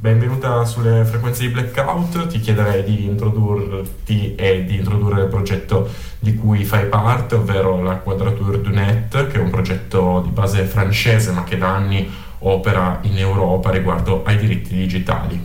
[0.00, 6.34] Benvenuta sulle frequenze di Blackout, ti chiederei di introdurti e di introdurre il progetto di
[6.36, 11.32] cui fai parte, ovvero la Quadrature du Net, che è un progetto di base francese
[11.32, 15.38] ma che da anni opera in Europa riguardo ai diritti digitali.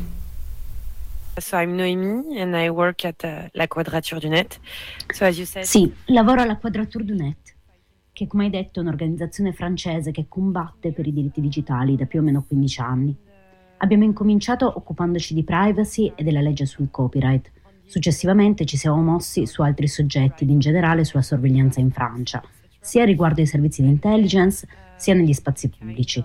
[1.35, 4.57] So I'm Noemi and I work at uh, La Quadrature du Net.
[5.13, 5.65] So as you said...
[5.65, 7.55] Sì, lavoro alla Quadrature du Net,
[8.13, 12.21] che come hai detto è un'organizzazione francese che combatte per i diritti digitali da più
[12.21, 13.17] o meno 15 anni.
[13.77, 17.51] Abbiamo incominciato occupandoci di privacy e della legge sul copyright.
[17.85, 22.41] Successivamente ci siamo mossi su altri soggetti ed in generale sulla sorveglianza in Francia,
[22.79, 26.23] sia riguardo ai servizi di intelligence sia negli spazi pubblici.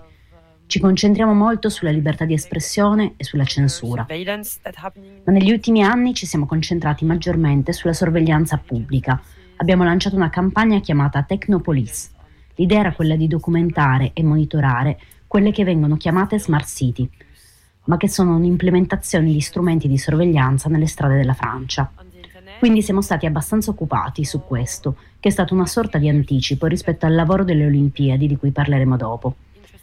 [0.65, 4.05] Ci concentriamo molto sulla libertà di espressione e sulla censura.
[5.25, 9.21] Ma negli ultimi anni ci siamo concentrati maggiormente sulla sorveglianza pubblica.
[9.57, 12.11] Abbiamo lanciato una campagna chiamata Technopolis.
[12.55, 14.97] L'idea era quella di documentare e monitorare
[15.27, 17.09] quelle che vengono chiamate smart city,
[17.85, 21.91] ma che sono un'implementazione di strumenti di sorveglianza nelle strade della Francia.
[22.59, 27.05] Quindi siamo stati abbastanza occupati su questo, che è stato una sorta di anticipo rispetto
[27.05, 29.35] al lavoro delle Olimpiadi di cui parleremo dopo.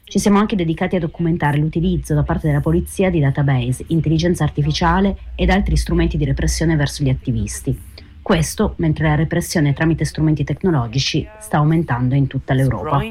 [0.05, 5.17] Ci siamo anche dedicati a documentare l'utilizzo da parte della polizia di database, intelligenza artificiale
[5.35, 7.79] ed altri strumenti di repressione verso gli attivisti.
[8.23, 13.03] Questo mentre la repressione tramite strumenti tecnologici sta aumentando in tutta l'Europa.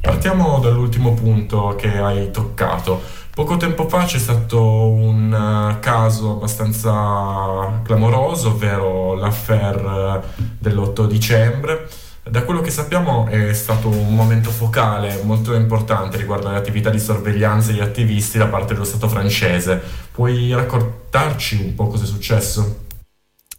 [0.00, 3.00] Partiamo dall'ultimo punto che hai toccato.
[3.32, 11.88] Poco tempo fa c'è stato un uh, caso abbastanza clamoroso, ovvero l'affair uh, dell'8 dicembre.
[12.22, 17.00] Da quello che sappiamo è stato un momento focale molto importante riguardo alle attività di
[17.00, 19.80] sorveglianza degli attivisti da parte dello Stato francese.
[20.12, 22.84] Puoi raccontarci un po' cosa è successo?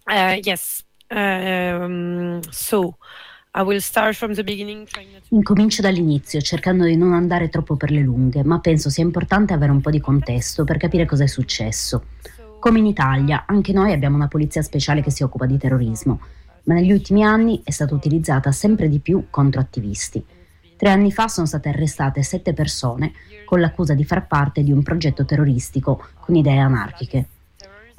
[0.06, 0.84] Uh, yes.
[1.10, 2.98] Um, so,
[5.32, 9.74] Incomincio dall'inizio, cercando di non andare troppo per le lunghe, ma penso sia importante avere
[9.74, 12.06] un po' di contesto per capire cosa è successo.
[12.60, 16.22] Come in Italia, anche noi abbiamo una polizia speciale che si occupa di terrorismo,
[16.64, 20.23] ma negli ultimi anni è stata utilizzata sempre di più contro attivisti.
[20.78, 23.11] Tre anni fa sono state arrestate sette persone
[23.44, 27.28] con l'accusa di far parte di un progetto terroristico con idee anarchiche.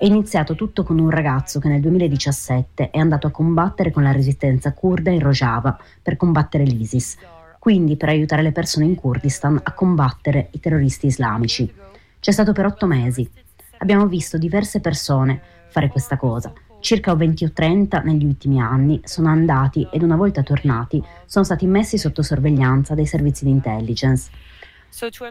[0.03, 4.11] È iniziato tutto con un ragazzo che nel 2017 è andato a combattere con la
[4.11, 7.19] resistenza kurda in Rojava per combattere l'ISIS,
[7.61, 11.73] quindi per aiutare le persone in Kurdistan a combattere i terroristi islamici.
[12.19, 13.31] C'è stato per otto mesi.
[13.79, 16.53] Abbiamo visto diverse persone fare questa cosa.
[16.81, 21.65] Circa 20 o 30 negli ultimi anni sono andati ed una volta tornati sono stati
[21.69, 24.31] messi sotto sorveglianza dai servizi di intelligence.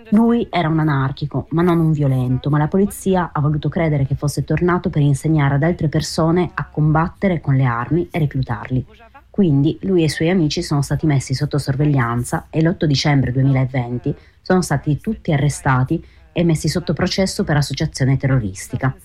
[0.09, 4.15] Lui era un anarchico, ma non un violento, ma la polizia ha voluto credere che
[4.15, 8.85] fosse tornato per insegnare ad altre persone a combattere con le armi e reclutarli.
[9.29, 14.15] Quindi lui e i suoi amici sono stati messi sotto sorveglianza e l'8 dicembre 2020
[14.41, 18.95] sono stati tutti arrestati e messi sotto processo per associazione terroristica.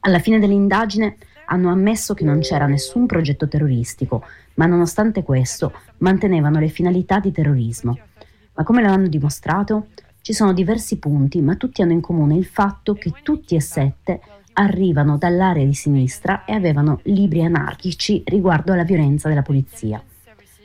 [0.00, 4.24] Alla fine dell'indagine hanno ammesso che non c'era nessun progetto terroristico,
[4.54, 7.98] ma nonostante questo mantenevano le finalità di terrorismo.
[8.62, 9.88] Ma come lo hanno dimostrato?
[10.20, 14.20] Ci sono diversi punti, ma tutti hanno in comune il fatto che tutti e sette
[14.52, 20.00] arrivano dall'area di sinistra e avevano libri anarchici riguardo alla violenza della polizia.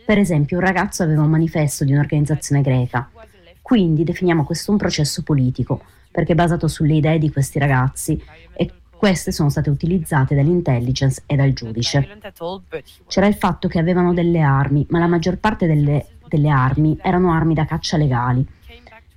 [0.05, 3.09] Per esempio, un ragazzo aveva un manifesto di un'organizzazione greca.
[3.63, 5.81] Quindi definiamo questo un processo politico,
[6.11, 8.21] perché è basato sulle idee di questi ragazzi
[8.53, 12.19] e queste sono state utilizzate dall'intelligence e dal giudice.
[13.07, 17.31] C'era il fatto che avevano delle armi, ma la maggior parte delle delle armi erano
[17.31, 18.45] armi da caccia legali.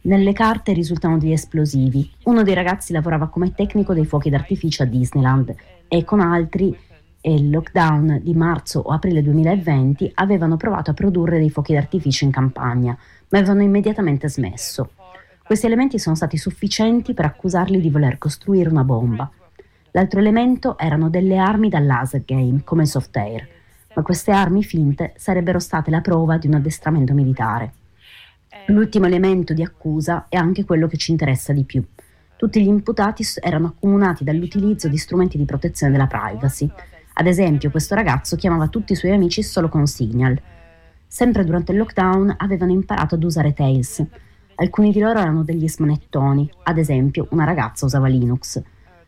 [0.02, 2.10] Nelle carte risultano degli esplosivi.
[2.24, 5.54] Uno dei ragazzi lavorava come tecnico dei fuochi d'artificio a Disneyland
[5.88, 6.74] e con altri,
[7.20, 12.24] e il lockdown di marzo o aprile 2020, avevano provato a produrre dei fuochi d'artificio
[12.24, 12.96] in campagna,
[13.28, 14.92] ma avevano immediatamente smesso.
[15.44, 19.30] Questi elementi sono stati sufficienti per accusarli di voler costruire una bomba.
[19.90, 23.58] L'altro elemento erano delle armi da laser game, come il soft air
[24.00, 27.72] ma queste armi finte sarebbero state la prova di un addestramento militare.
[28.68, 31.84] L'ultimo elemento di accusa è anche quello che ci interessa di più.
[32.36, 36.70] Tutti gli imputati erano accomunati dall'utilizzo di strumenti di protezione della privacy.
[37.12, 40.40] Ad esempio, questo ragazzo chiamava tutti i suoi amici solo con Signal.
[41.06, 44.02] Sempre durante il lockdown avevano imparato ad usare Tails.
[44.54, 48.62] Alcuni di loro erano degli smanettoni, ad esempio una ragazza usava Linux.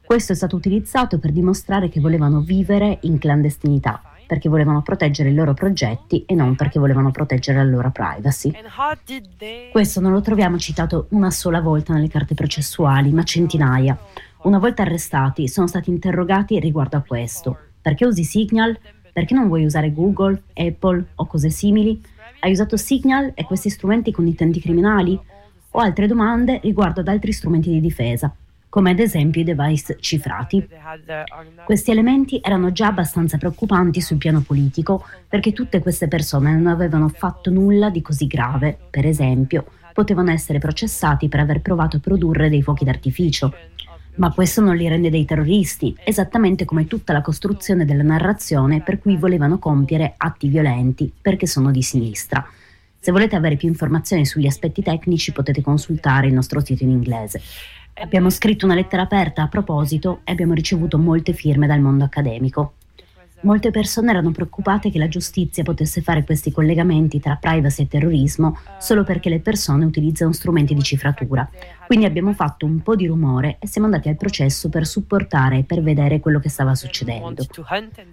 [0.04, 5.34] Questo è stato utilizzato per dimostrare che volevano vivere in clandestinità perché volevano proteggere i
[5.34, 8.50] loro progetti e non perché volevano proteggere la loro privacy.
[9.70, 13.94] Questo non lo troviamo citato una sola volta nelle carte processuali, ma centinaia.
[14.44, 17.58] Una volta arrestati, sono stati interrogati riguardo a questo.
[17.82, 18.78] Perché usi Signal?
[19.12, 22.02] Perché non vuoi usare Google, Apple o cose simili?
[22.40, 25.20] Hai usato Signal e questi strumenti con intenti criminali?
[25.72, 28.34] O altre domande riguardo ad altri strumenti di difesa,
[28.72, 30.66] come ad esempio i device cifrati.
[31.62, 37.08] Questi elementi erano già abbastanza preoccupanti sul piano politico perché tutte queste persone non avevano
[37.08, 42.48] fatto nulla di così grave, per esempio, potevano essere processati per aver provato a produrre
[42.48, 43.54] dei fuochi d'artificio.
[44.14, 48.98] Ma questo non li rende dei terroristi, esattamente come tutta la costruzione della narrazione per
[48.98, 52.42] cui volevano compiere atti violenti perché sono di sinistra.
[52.98, 57.42] Se volete avere più informazioni sugli aspetti tecnici potete consultare il nostro sito in inglese.
[57.94, 62.74] Abbiamo scritto una lettera aperta a proposito e abbiamo ricevuto molte firme dal mondo accademico.
[63.42, 68.56] Molte persone erano preoccupate che la giustizia potesse fare questi collegamenti tra privacy e terrorismo
[68.78, 71.48] solo perché le persone utilizzano strumenti di cifratura.
[71.86, 75.64] Quindi abbiamo fatto un po' di rumore e siamo andati al processo per supportare e
[75.64, 77.44] per vedere quello che stava succedendo.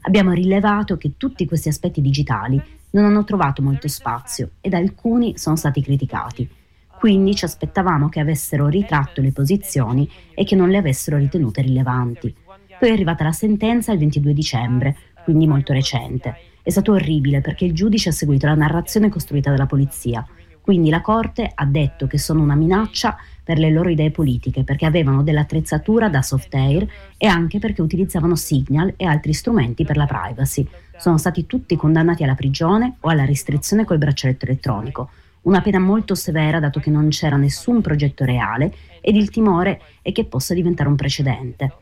[0.01, 2.59] Abbiamo rilevato che tutti questi aspetti digitali
[2.91, 6.57] non hanno trovato molto spazio ed alcuni sono stati criticati
[6.99, 12.35] quindi ci aspettavamo che avessero ritratto le posizioni e che non le avessero ritenute rilevanti.
[12.77, 16.35] Poi è arrivata la sentenza il 22 dicembre, quindi molto recente.
[16.61, 20.27] È stato orribile perché il giudice ha seguito la narrazione costruita dalla polizia.
[20.59, 24.85] Quindi la Corte ha detto che sono una minaccia per le loro idee politiche, perché
[24.85, 26.85] avevano dell'attrezzatura da soft air
[27.17, 30.67] e anche perché utilizzavano Signal e altri strumenti per la privacy.
[30.97, 35.09] Sono stati tutti condannati alla prigione o alla restrizione col braccialetto elettronico
[35.43, 40.11] una pena molto severa dato che non c'era nessun progetto reale ed il timore è
[40.11, 41.73] che possa diventare un precedente.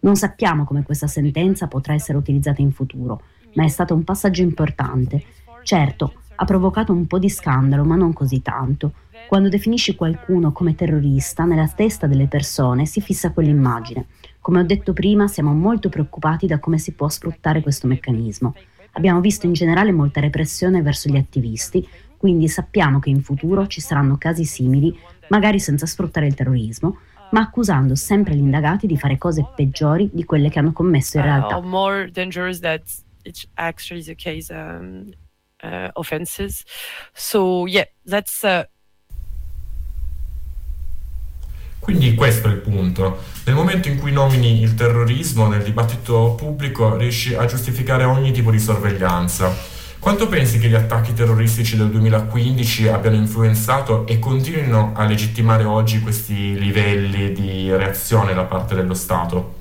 [0.00, 3.22] Non sappiamo come questa sentenza potrà essere utilizzata in futuro,
[3.54, 5.22] ma è stato un passaggio importante.
[5.62, 8.92] Certo, ha provocato un po' di scandalo, ma non così tanto.
[9.26, 14.06] Quando definisci qualcuno come terrorista, nella testa delle persone si fissa quell'immagine.
[14.40, 18.54] Come ho detto prima, siamo molto preoccupati da come si può sfruttare questo meccanismo.
[18.92, 21.86] Abbiamo visto in generale molta repressione verso gli attivisti,
[22.18, 24.94] quindi sappiamo che in futuro ci saranno casi simili,
[25.28, 26.98] magari senza sfruttare il terrorismo,
[27.30, 31.22] ma accusando sempre gli indagati di fare cose peggiori di quelle che hanno commesso in
[31.22, 31.56] realtà.
[31.56, 32.82] Uh, more dangerous that
[33.22, 35.10] it's actually the case um,
[35.62, 36.64] uh, offenses.
[37.12, 38.66] So yeah, that's uh...
[41.78, 43.22] Quindi questo è il punto.
[43.46, 48.50] Nel momento in cui nomini il terrorismo nel dibattito pubblico riesci a giustificare ogni tipo
[48.50, 55.04] di sorveglianza quanto pensi che gli attacchi terroristici del 2015 abbiano influenzato e continuino a
[55.04, 59.56] legittimare oggi questi livelli di reazione da parte dello Stato?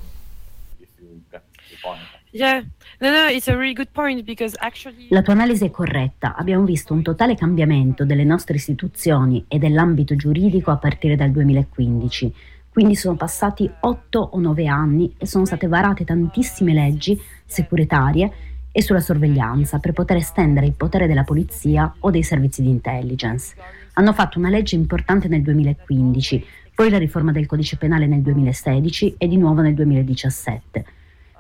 [5.10, 6.36] La tua analisi è corretta.
[6.36, 12.34] Abbiamo visto un totale cambiamento delle nostre istituzioni e dell'ambito giuridico a partire dal 2015.
[12.70, 18.32] Quindi sono passati 8 o 9 anni e sono state varate tantissime leggi securitarie
[18.78, 23.56] e sulla sorveglianza per poter estendere il potere della polizia o dei servizi di intelligence.
[23.94, 26.46] Hanno fatto una legge importante nel 2015,
[26.76, 30.86] poi la riforma del codice penale nel 2016 e di nuovo nel 2017.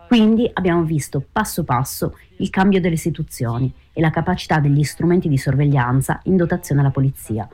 [0.07, 5.37] Quindi abbiamo visto passo passo il cambio delle istituzioni e la capacità degli strumenti di
[5.37, 7.47] sorveglianza in dotazione alla polizia.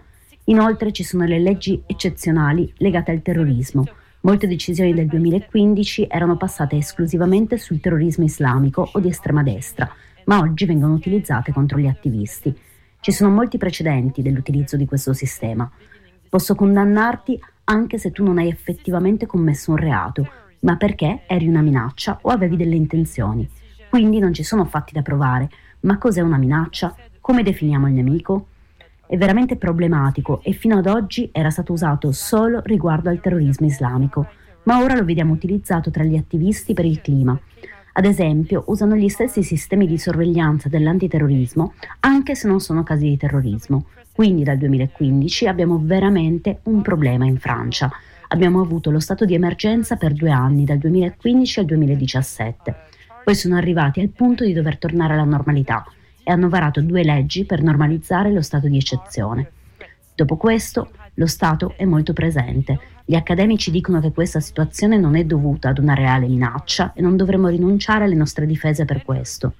[0.45, 3.83] Inoltre ci sono le leggi eccezionali legate al terrorismo,
[4.25, 9.92] Molte decisioni del 2015 erano passate esclusivamente sul terrorismo islamico o di estrema destra,
[10.25, 12.58] ma oggi vengono utilizzate contro gli attivisti.
[13.02, 15.70] Ci sono molti precedenti dell'utilizzo di questo sistema.
[16.30, 20.26] Posso condannarti anche se tu non hai effettivamente commesso un reato,
[20.59, 23.45] ma perché eri una minaccia o avevi delle intenzioni.
[23.90, 25.50] Quindi non ci sono fatti da provare.
[25.81, 26.95] Ma cos'è una minaccia?
[27.19, 28.45] Come definiamo il nemico?
[29.06, 34.28] È veramente problematico e fino ad oggi era stato usato solo riguardo al terrorismo islamico,
[34.64, 37.38] ma ora lo vediamo utilizzato tra gli attivisti per il clima.
[37.95, 43.18] Ad esempio, usano gli stessi sistemi di sorveglianza dell'antiterrorismo, anche se non sono casi di
[43.18, 43.86] terrorismo.
[44.12, 47.92] Quindi dal 2015 abbiamo veramente un problema in Francia.
[48.30, 52.76] Abbiamo avuto lo stato di emergenza per due anni, dal 2015 al 2017.
[53.24, 55.86] Poi sono arrivati al punto di dover tornare alla normalità
[56.23, 59.51] e hanno varato due leggi per normalizzare lo stato di eccezione.
[60.15, 62.80] Dopo questo, lo Stato è molto presente.
[63.06, 67.18] Gli accademici dicono che questa situazione non è dovuta ad una reale minaccia e non
[67.18, 69.56] dovremmo rinunciare alle nostre difese per questo.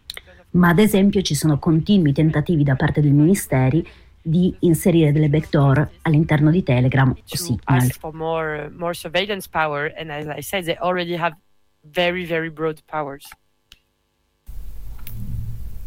[0.52, 3.86] Ma ad esempio ci sono continui tentativi da parte dei ministeri
[4.22, 7.90] di inserire delle backdoor all'interno di Telegram o Signal.
[8.14, 11.36] More, more surveillance power and as I said they already have
[11.82, 13.28] very very broad powers.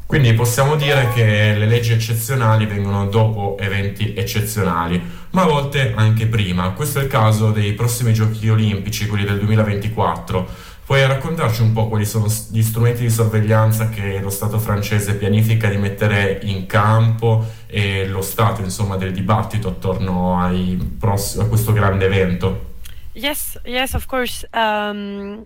[0.07, 6.27] Quindi possiamo dire che le leggi eccezionali vengono dopo eventi eccezionali, ma a volte anche
[6.27, 6.71] prima.
[6.71, 10.75] Questo è il caso dei prossimi giochi olimpici, quelli del 2024.
[10.87, 15.69] Puoi raccontarci un po' quali sono gli strumenti di sorveglianza che lo Stato francese pianifica
[15.69, 20.49] di mettere in campo e lo stato insomma, del dibattito attorno
[21.01, 22.75] pross- a questo grande evento?
[23.15, 24.49] Yes, yes, of course.
[24.53, 25.45] Um...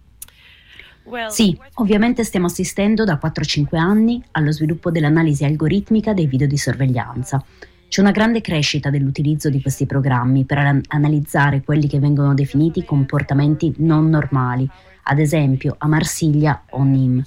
[1.29, 7.43] Sì, ovviamente stiamo assistendo da 4-5 anni allo sviluppo dell'analisi algoritmica dei video di sorveglianza.
[7.89, 12.85] C'è una grande crescita dell'utilizzo di questi programmi per an- analizzare quelli che vengono definiti
[12.85, 14.69] comportamenti non normali,
[15.05, 17.27] ad esempio a Marsiglia o Nîmes.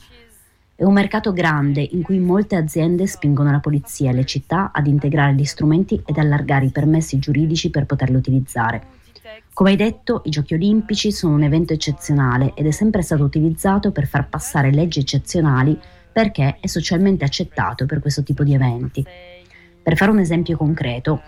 [0.75, 4.87] È un mercato grande in cui molte aziende spingono la polizia e le città ad
[4.87, 9.01] integrare gli strumenti ed allargare i permessi giuridici per poterli utilizzare.
[9.53, 13.91] Come hai detto, i Giochi olimpici sono un evento eccezionale ed è sempre stato utilizzato
[13.91, 15.79] per far passare leggi eccezionali
[16.11, 19.05] perché è socialmente accettato per questo tipo di eventi.
[19.83, 21.21] Per fare un esempio concreto,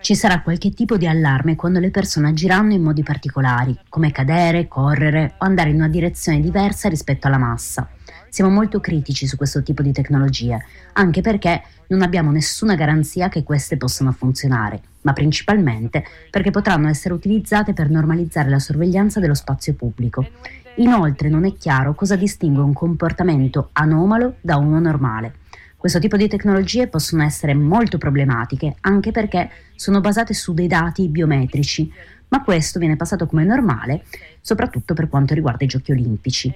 [0.00, 4.68] ci sarà qualche tipo di allarme quando le persone agiranno in modi particolari, come cadere,
[4.68, 7.88] correre o andare in una direzione diversa rispetto alla massa.
[8.28, 13.42] Siamo molto critici su questo tipo di tecnologie, anche perché non abbiamo nessuna garanzia che
[13.42, 19.74] queste possano funzionare, ma principalmente perché potranno essere utilizzate per normalizzare la sorveglianza dello spazio
[19.74, 20.26] pubblico.
[20.78, 25.36] Inoltre non è chiaro cosa distingue un comportamento anomalo da uno normale.
[25.76, 31.06] Questo tipo di tecnologie possono essere molto problematiche anche perché sono basate su dei dati
[31.06, 31.90] biometrici,
[32.28, 34.02] ma questo viene passato come normale
[34.40, 36.52] soprattutto per quanto riguarda i giochi olimpici.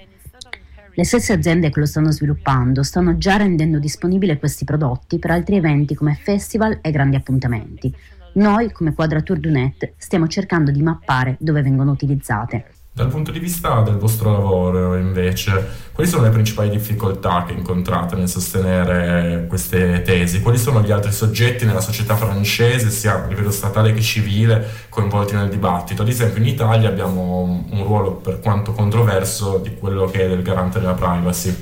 [0.93, 5.55] Le stesse aziende che lo stanno sviluppando stanno già rendendo disponibili questi prodotti per altri
[5.55, 7.95] eventi come festival e grandi appuntamenti.
[8.33, 12.65] Noi, come Quadrature du Net, stiamo cercando di mappare dove vengono utilizzate.
[12.93, 18.15] Dal punto di vista del vostro lavoro, invece, quali sono le principali difficoltà che incontrate
[18.15, 20.41] nel sostenere queste tesi?
[20.41, 25.35] Quali sono gli altri soggetti nella società francese, sia a livello statale che civile, coinvolti
[25.35, 26.01] nel dibattito?
[26.01, 30.41] Ad esempio, in Italia abbiamo un ruolo per quanto controverso di quello che è del
[30.41, 31.53] garante della privacy.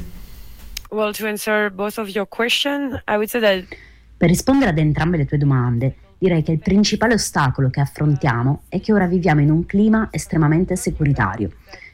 [0.92, 3.64] Well, to answer both of your question, I would say that...
[4.18, 8.80] Per rispondere ad entrambe le tue domande, direi che il principale ostacolo che affrontiamo è
[8.82, 11.52] che ora viviamo in un clima estremamente securitario.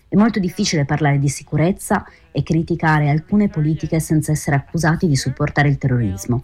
[0.08, 5.70] È molto difficile parlare di sicurezza e criticare alcune politiche senza essere accusati di supportare
[5.70, 6.44] il terrorismo.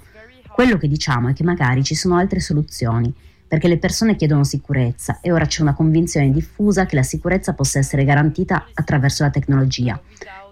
[0.53, 3.13] Quello che diciamo è che magari ci sono altre soluzioni,
[3.47, 7.79] perché le persone chiedono sicurezza e ora c'è una convinzione diffusa che la sicurezza possa
[7.79, 9.99] essere garantita attraverso la tecnologia.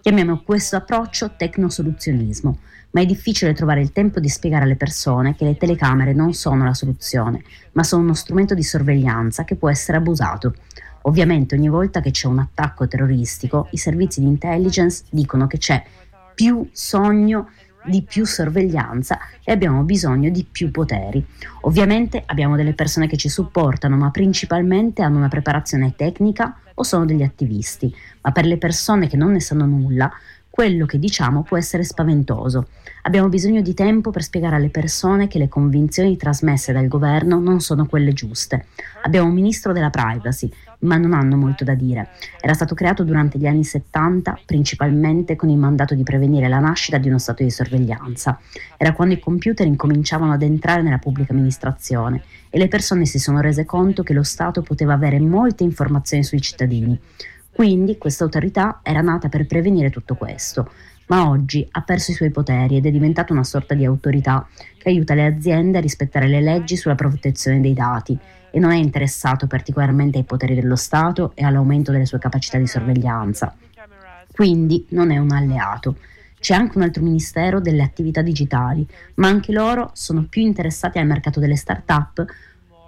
[0.02, 2.58] Chiamiamo questo approccio tecnosoluzionismo,
[2.92, 6.64] ma è difficile trovare il tempo di spiegare alle persone che le telecamere non sono
[6.64, 7.44] la soluzione,
[7.74, 10.56] ma sono uno strumento di sorveglianza che può essere abusato.
[11.04, 15.84] Ovviamente ogni volta che c'è un attacco terroristico, i servizi di intelligence dicono che c'è
[16.34, 17.50] più sogno
[17.86, 21.26] di più sorveglianza e abbiamo bisogno di più poteri.
[21.62, 27.06] Ovviamente abbiamo delle persone che ci supportano, ma principalmente hanno una preparazione tecnica o sono
[27.06, 30.12] degli attivisti, ma per le persone che non ne sanno nulla,
[30.60, 32.68] quello che diciamo può essere spaventoso.
[33.04, 37.62] Abbiamo bisogno di tempo per spiegare alle persone che le convinzioni trasmesse dal governo non
[37.62, 38.66] sono quelle giuste.
[39.04, 42.10] Abbiamo un ministro della privacy, ma non hanno molto da dire.
[42.42, 46.98] Era stato creato durante gli anni 70 principalmente con il mandato di prevenire la nascita
[46.98, 48.38] di uno stato di sorveglianza.
[48.76, 53.40] Era quando i computer incominciavano ad entrare nella pubblica amministrazione e le persone si sono
[53.40, 57.00] rese conto che lo Stato poteva avere molte informazioni sui cittadini.
[57.60, 60.72] Quindi questa autorità era nata per prevenire tutto questo,
[61.08, 64.48] ma oggi ha perso i suoi poteri ed è diventata una sorta di autorità
[64.78, 68.18] che aiuta le aziende a rispettare le leggi sulla protezione dei dati
[68.50, 72.66] e non è interessato particolarmente ai poteri dello Stato e all'aumento delle sue capacità di
[72.66, 73.54] sorveglianza.
[74.32, 75.98] Quindi non è un alleato.
[76.40, 81.08] C'è anche un altro ministero delle attività digitali, ma anche loro sono più interessati al
[81.08, 82.26] mercato delle start-up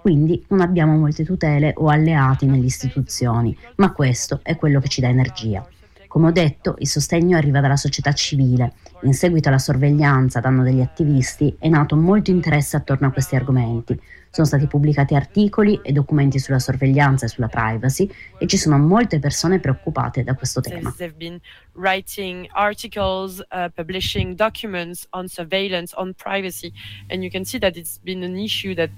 [0.02, 5.00] quindi non abbiamo molte tutele o alleati nelle istituzioni, ma questo è quello che ci
[5.00, 5.64] dà energia.
[6.08, 8.74] Come ho detto, il sostegno arriva dalla società civile.
[9.04, 13.36] In seguito alla sorveglianza a danno degli attivisti è nato molto interesse attorno a questi
[13.36, 13.98] argomenti.
[14.28, 19.20] Sono stati pubblicati articoli e documenti sulla sorveglianza e sulla privacy e ci sono molte
[19.20, 20.92] persone preoccupate da questo tema.
[20.96, 21.40] They've been
[21.74, 26.72] writing articles, uh, publishing documents on surveillance, on privacy
[27.08, 28.90] and you can see that it's been an issue that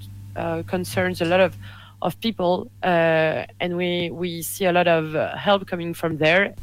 [0.64, 1.56] concerns a lot of
[2.02, 6.54] of people, uh, and we we see a lot of uh, help coming from there.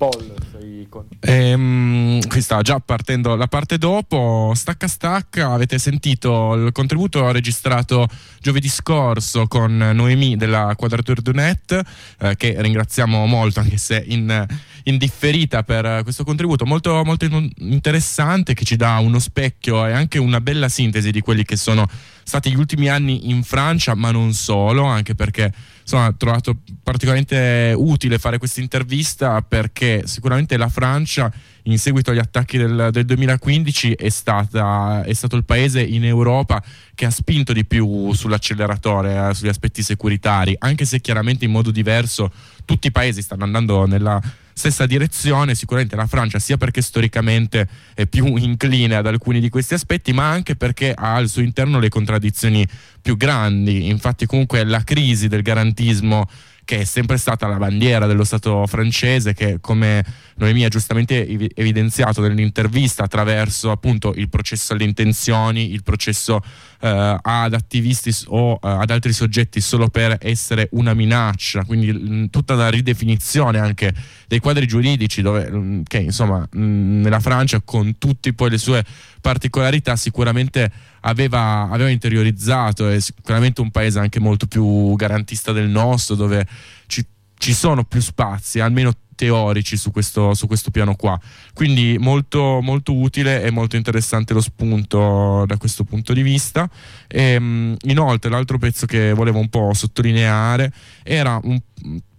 [0.00, 1.04] Paul, sei con...
[1.20, 4.52] Ehm, qui sta già partendo la parte dopo.
[4.54, 8.08] Stacca stacca, avete sentito il contributo registrato
[8.40, 11.78] giovedì scorso con Noemi della Quadrature du Net,
[12.18, 14.46] eh, che ringraziamo molto, anche se in,
[14.84, 17.26] in differita per questo contributo molto, molto
[17.58, 21.86] interessante che ci dà uno specchio e anche una bella sintesi di quelli che sono
[22.24, 25.52] stati gli ultimi anni in Francia, ma non solo, anche perché
[25.90, 31.32] insomma, ho trovato particolarmente utile fare questa intervista perché sicuramente la Francia
[31.64, 36.62] in seguito agli attacchi del, del 2015 è, stata, è, stato il paese in Europa
[36.94, 41.70] che ha spinto di più sull'acceleratore, eh, sugli aspetti securitari, anche se chiaramente in modo
[41.70, 42.30] diverso
[42.64, 44.20] tutti i paesi stanno andando nella
[44.60, 49.72] stessa direzione, sicuramente la Francia sia perché storicamente è più incline ad alcuni di questi
[49.72, 52.66] aspetti, ma anche perché ha al suo interno le contraddizioni
[53.00, 53.88] più grandi.
[53.88, 56.28] Infatti comunque la crisi del garantismo
[56.70, 60.04] che è sempre stata la bandiera dello Stato francese, che come
[60.36, 66.40] Noemi ha giustamente evidenziato nell'intervista attraverso appunto il processo alle intenzioni, il processo
[66.80, 72.30] eh, ad attivisti o eh, ad altri soggetti solo per essere una minaccia, quindi mh,
[72.30, 73.92] tutta la ridefinizione anche
[74.28, 78.84] dei quadri giuridici dove, mh, che insomma mh, nella Francia con tutte poi le sue
[79.20, 86.14] particolarità sicuramente aveva, aveva interiorizzato, è sicuramente un paese anche molto più garantista del nostro
[86.14, 86.46] dove
[86.86, 87.04] ci,
[87.36, 91.20] ci sono più spazi, almeno teorici su questo, su questo piano qua.
[91.52, 96.68] Quindi molto, molto, utile e molto interessante lo spunto da questo punto di vista.
[97.06, 101.60] E, ehm, inoltre l'altro pezzo che volevo un po' sottolineare era un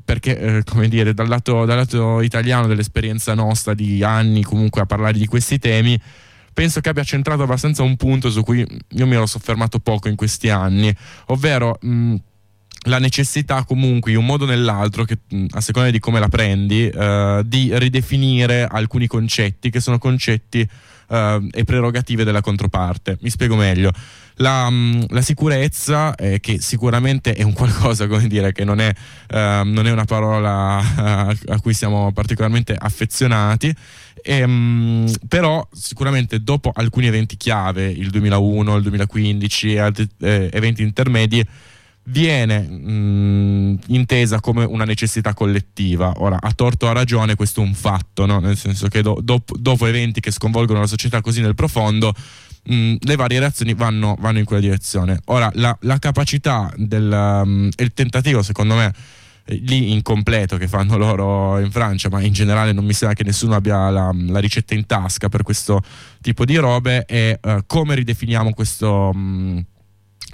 [0.04, 4.86] perché eh, come dire dal lato, dal lato italiano dell'esperienza nostra di anni comunque a
[4.86, 5.98] parlare di questi temi
[6.54, 10.16] penso che abbia centrato abbastanza un punto su cui io mi ero soffermato poco in
[10.16, 10.96] questi anni
[11.28, 12.16] ovvero mh,
[12.86, 15.20] la necessità comunque in un modo o nell'altro, che,
[15.52, 20.68] a seconda di come la prendi, eh, di ridefinire alcuni concetti che sono concetti
[21.12, 23.18] eh, e prerogative della controparte.
[23.22, 23.92] Mi spiego meglio.
[24.36, 24.72] La,
[25.10, 28.92] la sicurezza, eh, che sicuramente è un qualcosa, come dire, che non è,
[29.28, 33.72] eh, non è una parola a, a, cui siamo particolarmente affezionati,
[34.24, 40.82] ehm, però sicuramente dopo alcuni eventi chiave, il 2001, il 2015 e altri eh, eventi
[40.82, 41.46] intermedi,
[42.04, 46.14] viene mh, intesa come una necessità collettiva.
[46.18, 48.40] Ora, a torto o a ragione, questo è un fatto, no?
[48.40, 52.14] nel senso che do, dopo, dopo, eventi che sconvolgono la società così nel profondo,
[52.64, 55.20] mh, le varie reazioni vanno, vanno, in quella direzione.
[55.26, 58.94] Ora, la, la capacità del, um, il tentativo, secondo me,
[59.46, 63.24] eh, lì incompleto che fanno loro in Francia, ma in generale non mi sembra che
[63.24, 65.82] nessuno abbia la, la ricetta in tasca per questo
[66.20, 69.14] tipo di robe, è uh, come ridefiniamo questo...
[69.14, 69.66] Mh,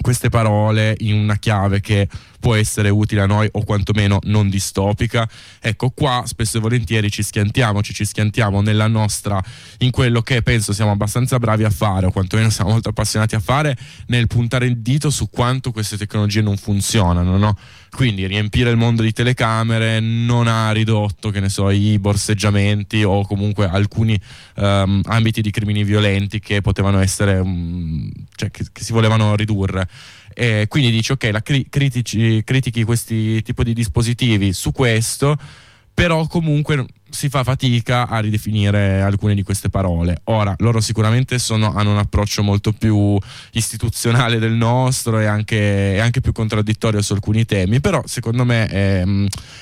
[0.00, 2.08] queste parole in una chiave che
[2.38, 5.28] può essere utile a noi o quantomeno non distopica.
[5.60, 9.42] Ecco, qua spesso e volentieri ci schiantiamo, ci, ci schiantiamo nella nostra,
[9.78, 13.40] in quello che penso siamo abbastanza bravi a fare, o quantomeno siamo molto appassionati a
[13.40, 17.56] fare, nel puntare il dito su quanto queste tecnologie non funzionano, no?
[17.90, 23.26] Quindi riempire il mondo di telecamere non ha ridotto, che ne so, i borseggiamenti o
[23.26, 24.18] comunque alcuni
[24.56, 29.88] um, ambiti di crimini violenti che potevano essere, um, cioè che, che si volevano ridurre.
[30.40, 35.36] E quindi dici ok, la cri- critici, critichi questi tipi di dispositivi su questo,
[35.92, 40.20] però comunque si fa fatica a ridefinire alcune di queste parole.
[40.24, 43.18] Ora, loro sicuramente sono, hanno un approccio molto più
[43.52, 49.04] istituzionale del nostro e anche, anche più contraddittorio su alcuni temi, però secondo me è,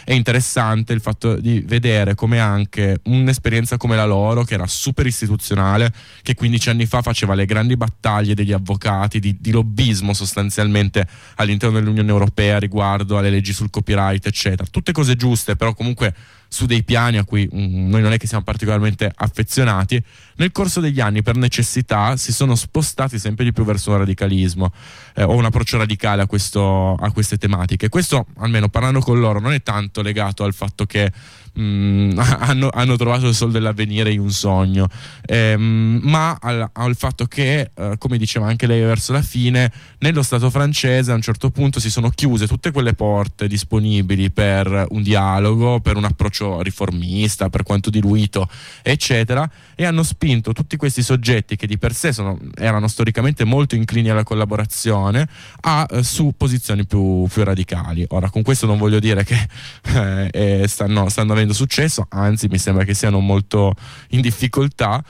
[0.05, 5.07] è, interessante il fatto di vedere come anche un'esperienza come la loro, che era super
[5.07, 11.07] istituzionale, che 15 anni fa faceva le grandi battaglie degli avvocati, di, di lobbismo sostanzialmente
[11.37, 14.69] all'interno dell'Unione Europea riguardo alle leggi sul copyright, eccetera.
[14.71, 16.15] Tutte cose giuste, però comunque
[16.49, 20.03] su dei piani a cui um, noi non è che siamo particolarmente affezionati,
[20.37, 24.73] nel corso degli anni per necessità si sono spostati sempre di più verso un radicalismo
[25.15, 27.89] eh, o un approccio radicale a, questo, a queste tematiche.
[27.89, 31.13] Questo, almeno parlando con loro, non è tanto legato al fatto che
[31.59, 34.89] Mm, hanno, hanno, trovato il sol dell'avvenire in un sogno,
[35.25, 40.23] ehm, ma al, al, fatto che, eh, come diceva anche lei verso la fine, nello
[40.23, 45.03] Stato francese a un certo punto si sono chiuse tutte quelle porte disponibili per un
[45.03, 48.49] dialogo, per un approccio riformista, per quanto diluito,
[48.83, 53.75] eccetera, e hanno spinto tutti questi soggetti che di per sé sono, erano storicamente molto
[53.77, 55.27] inclini alla collaborazione
[55.63, 58.05] a, eh, su posizioni più, più, radicali.
[58.09, 59.49] Ora, con questo non voglio dire che
[60.33, 63.75] eh, stanno, stanno avendo avendo successo, anzi mi sembra che siano molto
[64.11, 65.03] in difficoltà,